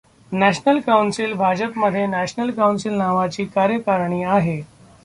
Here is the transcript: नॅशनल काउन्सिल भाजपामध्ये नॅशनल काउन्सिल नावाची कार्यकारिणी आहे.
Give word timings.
नॅशनल 0.31 0.79
काउन्सिल 0.79 1.33
भाजपामध्ये 1.33 2.05
नॅशनल 2.07 2.51
काउन्सिल 2.51 2.93
नावाची 2.93 3.45
कार्यकारिणी 3.45 4.23
आहे. 4.23 4.61